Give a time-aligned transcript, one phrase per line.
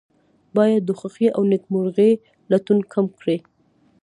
[0.55, 2.11] باید د خوښۍ او نیکمرغۍ
[2.51, 3.37] لټون کم کړي.